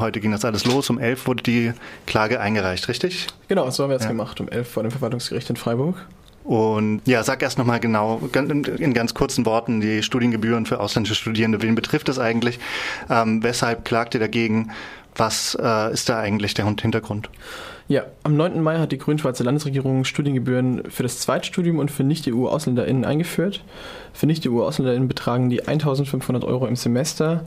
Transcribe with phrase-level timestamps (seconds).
[0.00, 0.90] Heute ging das alles los.
[0.90, 1.72] Um 11 wurde die
[2.06, 3.26] Klage eingereicht, richtig?
[3.48, 4.08] Genau, so haben wir es ja.
[4.08, 5.96] gemacht, um 11 vor dem Verwaltungsgericht in Freiburg.
[6.44, 11.60] Und ja, sag erst nochmal genau, in ganz kurzen Worten, die Studiengebühren für ausländische Studierende,
[11.60, 12.60] wen betrifft das eigentlich?
[13.10, 14.70] Ähm, weshalb klagt ihr dagegen?
[15.16, 17.30] Was äh, ist da eigentlich der Hintergrund?
[17.88, 18.60] Ja, am 9.
[18.62, 23.64] Mai hat die grün-schwarze Landesregierung Studiengebühren für das Zweitstudium und für Nicht-EU-AusländerInnen eingeführt.
[24.12, 27.44] Für Nicht-EU-AusländerInnen betragen die 1500 Euro im Semester.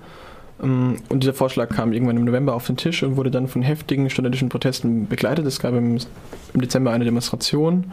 [0.61, 3.61] Ähm, und dieser Vorschlag kam irgendwann im November auf den Tisch und wurde dann von
[3.61, 5.45] heftigen studentischen Protesten begleitet.
[5.45, 5.97] Es gab im,
[6.53, 7.91] Dezember eine Demonstration.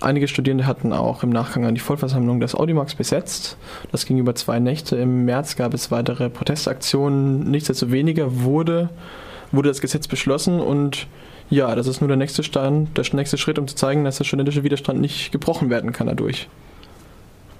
[0.00, 3.56] Einige Studierende hatten auch im Nachgang an die Vollversammlung das Audimax besetzt.
[3.90, 4.96] Das ging über zwei Nächte.
[4.96, 7.50] Im März gab es weitere Protestaktionen.
[7.50, 8.90] Nichtsdestoweniger wurde,
[9.52, 11.06] wurde das Gesetz beschlossen und
[11.50, 14.24] ja, das ist nur der nächste, Stand, der nächste Schritt, um zu zeigen, dass der
[14.24, 16.48] studentische Widerstand nicht gebrochen werden kann dadurch.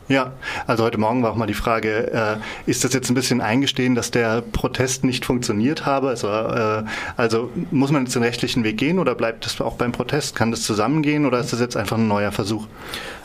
[0.07, 0.33] Ja,
[0.67, 2.37] also heute Morgen war auch mal die Frage, äh,
[2.71, 6.09] ist das jetzt ein bisschen eingestehen, dass der Protest nicht funktioniert habe?
[6.09, 6.85] Also, äh,
[7.17, 10.37] also muss man jetzt den rechtlichen Weg gehen oder bleibt das auch beim Protest?
[10.37, 12.67] Kann das zusammengehen oder ist das jetzt einfach ein neuer Versuch?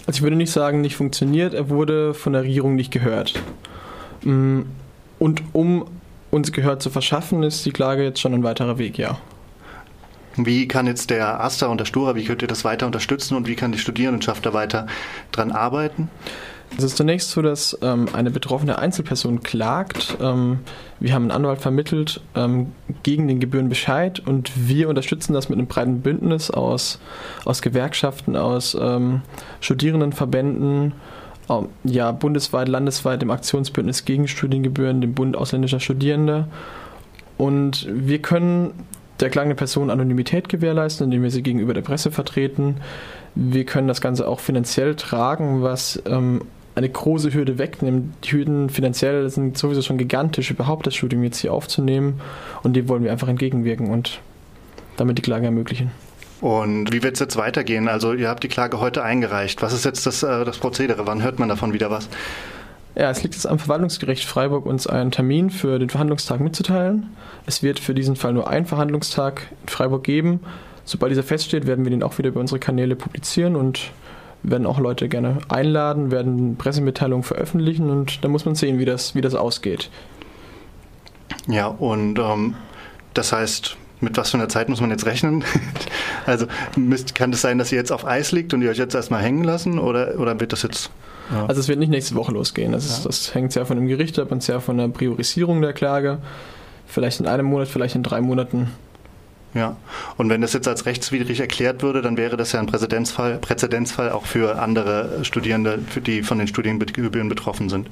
[0.08, 3.34] Also ich würde nicht sagen, nicht funktioniert, er wurde von der Regierung nicht gehört.
[4.24, 4.62] Mm,
[5.20, 5.86] und um
[6.32, 9.18] uns Gehör zu verschaffen, ist die Klage jetzt schon ein weiterer Weg, ja.
[10.38, 13.48] Wie kann jetzt der AStA und der Stura, wie könnt ihr das weiter unterstützen und
[13.48, 14.88] wie kann die Studierendenschaft da weiter
[15.34, 16.10] dran arbeiten?
[16.78, 20.18] Es ist zunächst so, dass ähm, eine betroffene Einzelperson klagt.
[20.22, 20.60] Ähm,
[21.00, 25.68] wir haben einen Anwalt vermittelt ähm, gegen den Gebührenbescheid und wir unterstützen das mit einem
[25.68, 27.00] breiten Bündnis aus,
[27.44, 29.22] aus Gewerkschaften, aus ähm,
[29.62, 30.94] Studierendenverbänden,
[31.50, 36.48] ähm, ja, bundesweit, landesweit im Aktionsbündnis gegen Studiengebühren, dem Bund ausländischer Studierende.
[37.38, 38.72] Und wir können
[39.20, 42.78] der klagenden Person Anonymität gewährleisten, indem wir sie gegenüber der Presse vertreten.
[43.36, 46.42] Wir können das Ganze auch finanziell tragen, was ähm,
[46.80, 48.14] eine große Hürde wegnimmt.
[48.24, 52.22] Die Hürden finanziell sind sowieso schon gigantisch, überhaupt das Studium jetzt hier aufzunehmen.
[52.64, 54.22] Und dem wollen wir einfach entgegenwirken und
[54.98, 55.92] damit die Klage ermöglichen.
[56.42, 57.90] Und wie wird es jetzt weitergehen?
[57.90, 59.62] Also ihr habt die Klage heute eingereicht.
[59.62, 61.06] Was ist jetzt das, äh, das Prozedere?
[61.06, 62.08] Wann hört man davon wieder was?
[62.96, 67.08] Ja, es liegt jetzt am Verwaltungsgericht Freiburg, uns einen Termin für den Verhandlungstag mitzuteilen.
[67.46, 70.40] Es wird für diesen Fall nur einen Verhandlungstag in Freiburg geben.
[70.86, 73.92] Sobald dieser feststeht, werden wir den auch wieder über unsere Kanäle publizieren und
[74.44, 79.16] werden auch Leute gerne einladen, werden Pressemitteilungen veröffentlichen und dann muss man sehen, wie das,
[79.16, 79.90] wie das ausgeht.
[81.48, 82.56] Ja, und ähm,
[83.14, 85.44] das heißt, mit was für einer Zeit muss man jetzt rechnen?
[86.26, 86.46] also
[86.76, 88.96] müsst, kann es das sein, dass ihr jetzt auf Eis liegt und ihr euch jetzt
[88.96, 90.90] erstmal hängen lassen oder, oder wird das jetzt.
[91.32, 91.46] Ja.
[91.46, 92.72] Also es wird nicht nächste Woche losgehen.
[92.72, 93.04] Das, ist, ja.
[93.06, 96.20] das hängt sehr von dem Gericht ab und sehr von der Priorisierung der Klage.
[96.88, 98.72] Vielleicht in einem Monat, vielleicht in drei Monaten
[99.54, 99.76] ja,
[100.18, 104.12] und wenn das jetzt als rechtswidrig erklärt würde, dann wäre das ja ein Präzedenzfall, Präzedenzfall
[104.12, 107.90] auch für andere Studierende, für die von den Studiengebühren betroffen sind.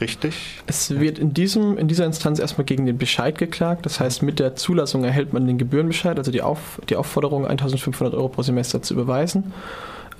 [0.00, 0.62] Richtig?
[0.66, 3.86] Es wird in, diesem, in dieser Instanz erstmal gegen den Bescheid geklagt.
[3.86, 8.14] Das heißt, mit der Zulassung erhält man den Gebührenbescheid, also die, Auf, die Aufforderung, 1500
[8.14, 9.54] Euro pro Semester zu überweisen.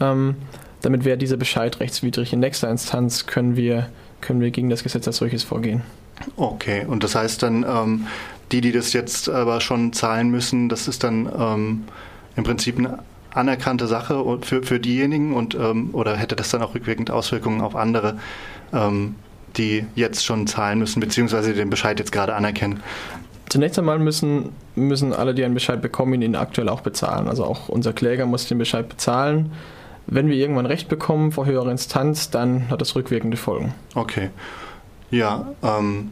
[0.00, 0.36] Ähm,
[0.80, 2.32] damit wäre dieser Bescheid rechtswidrig.
[2.32, 3.88] In nächster Instanz können wir,
[4.20, 5.82] können wir gegen das Gesetz als solches vorgehen.
[6.36, 8.06] Okay, und das heißt dann, ähm,
[8.52, 11.84] die, die das jetzt aber schon zahlen müssen, das ist dann ähm,
[12.36, 12.98] im Prinzip eine
[13.36, 17.76] anerkannte Sache für, für diejenigen und ähm, oder hätte das dann auch rückwirkend Auswirkungen auf
[17.76, 18.18] andere,
[18.72, 19.14] ähm,
[19.56, 22.82] die jetzt schon zahlen müssen, beziehungsweise den Bescheid jetzt gerade anerkennen?
[23.48, 27.28] Zunächst einmal müssen, müssen alle, die einen Bescheid bekommen, ihn aktuell auch bezahlen.
[27.28, 29.52] Also auch unser Kläger muss den Bescheid bezahlen.
[30.06, 33.74] Wenn wir irgendwann Recht bekommen vor höherer Instanz, dann hat das rückwirkende Folgen.
[33.94, 34.30] Okay.
[35.10, 36.10] Ja, ähm,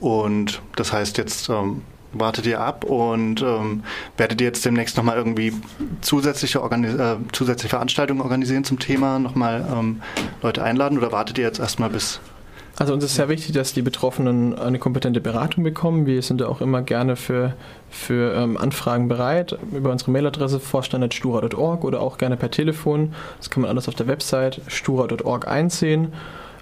[0.00, 3.82] und das heißt, jetzt ähm, wartet ihr ab und ähm,
[4.16, 5.52] werdet ihr jetzt demnächst nochmal irgendwie
[6.00, 10.02] zusätzliche, äh, zusätzliche Veranstaltungen organisieren zum Thema, nochmal ähm,
[10.42, 12.20] Leute einladen oder wartet ihr jetzt erstmal bis
[12.78, 16.06] also uns ist sehr wichtig, dass die Betroffenen eine kompetente Beratung bekommen.
[16.06, 17.54] Wir sind da auch immer gerne für,
[17.90, 19.58] für ähm, Anfragen bereit.
[19.72, 23.14] Über unsere Mailadresse vorstand.stura.org oder auch gerne per Telefon.
[23.38, 26.12] Das kann man alles auf der Website stura.org einsehen.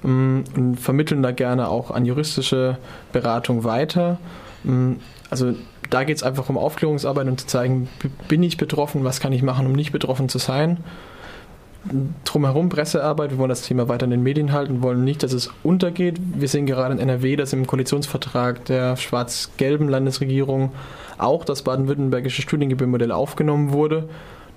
[0.07, 2.79] Ähm, und vermitteln da gerne auch an juristische
[3.13, 4.19] Beratung weiter.
[4.65, 5.55] Ähm, also
[5.91, 7.89] da geht es einfach um Aufklärungsarbeit und zu zeigen,
[8.29, 10.79] bin ich betroffen, was kann ich machen, um nicht betroffen zu sein.
[12.25, 15.51] Drumherum Pressearbeit, wir wollen das Thema weiter in den Medien halten, wollen nicht, dass es
[15.63, 16.17] untergeht.
[16.19, 20.73] Wir sehen gerade in NRW, dass im Koalitionsvertrag der schwarz-gelben Landesregierung
[21.19, 24.09] auch das baden-württembergische Studiengebührenmodell aufgenommen wurde.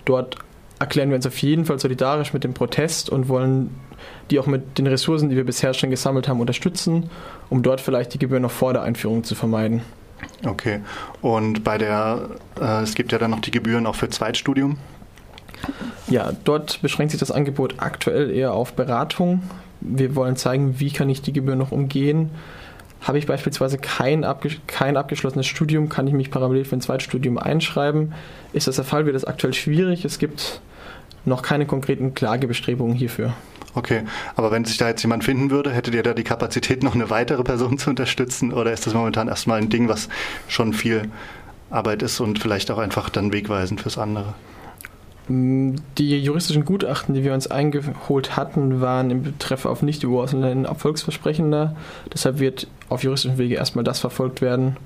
[0.05, 0.37] Dort
[0.79, 3.75] erklären wir uns auf jeden Fall solidarisch mit dem Protest und wollen
[4.31, 7.09] die auch mit den Ressourcen, die wir bisher schon gesammelt haben, unterstützen,
[7.49, 9.81] um dort vielleicht die Gebühren noch vor der Einführung zu vermeiden.
[10.45, 10.81] Okay.
[11.21, 12.29] Und bei der,
[12.59, 14.77] äh, es gibt ja dann noch die Gebühren auch für Zweitstudium.
[16.07, 19.43] Ja, dort beschränkt sich das Angebot aktuell eher auf Beratung.
[19.81, 22.31] Wir wollen zeigen, wie kann ich die Gebühren noch umgehen.
[23.01, 27.37] Habe ich beispielsweise kein, abge kein abgeschlossenes Studium, kann ich mich parallel für ein Zweitstudium
[27.37, 28.13] einschreiben.
[28.51, 30.03] Ist das der Fall, wird das aktuell schwierig.
[30.03, 30.61] Es gibt
[31.25, 33.33] noch keine konkreten Klagebestrebungen hierfür.
[33.75, 34.01] Okay,
[34.35, 37.09] aber wenn sich da jetzt jemand finden würde, hättet ihr da die Kapazität, noch eine
[37.09, 38.51] weitere Person zu unterstützen?
[38.51, 40.09] Oder ist das momentan erstmal ein Ding, was
[40.47, 41.03] schon viel
[41.69, 44.33] Arbeit ist und vielleicht auch einfach dann wegweisend fürs andere?
[45.29, 51.75] Die juristischen Gutachten, die wir uns eingeholt hatten, waren im Betreff auf nicht überausländischen erfolgsversprechender.
[52.11, 54.77] Deshalb wird auf juristischen Wege erstmal das verfolgt werden.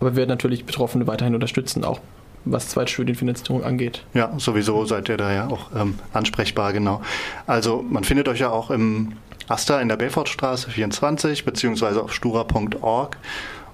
[0.00, 2.00] Aber wir werden natürlich Betroffene weiterhin unterstützen, auch
[2.46, 4.04] was Zweitstudienfinanzierung angeht.
[4.14, 7.02] Ja, sowieso seid ihr da ja auch ähm, ansprechbar, genau.
[7.46, 9.12] Also man findet euch ja auch im
[9.48, 13.18] Asta in der Belfortstraße 24 beziehungsweise auf stura.org.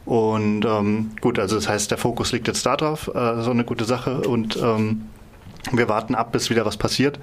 [0.04, 3.84] Und ähm, gut, also das heißt, der Fokus liegt jetzt darauf, äh, so eine gute
[3.84, 4.20] Sache.
[4.22, 5.02] Und ähm,
[5.72, 7.18] wir warten ab, bis wieder was passiert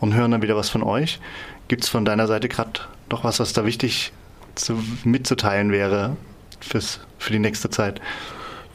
[0.00, 1.20] und hören dann wieder was von euch.
[1.68, 2.80] Gibt es von deiner Seite gerade
[3.10, 4.12] noch was, was da wichtig
[4.54, 6.16] zu, mitzuteilen wäre
[6.60, 8.00] fürs, für die nächste Zeit?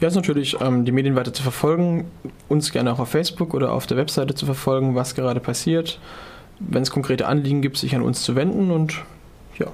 [0.00, 2.08] Ja, ist natürlich, ähm, die Medien weiter zu verfolgen,
[2.48, 5.98] uns gerne auch auf Facebook oder auf der Webseite zu verfolgen, was gerade passiert.
[6.60, 8.94] Wenn es konkrete Anliegen gibt, sich an uns zu wenden und
[9.58, 9.66] ja,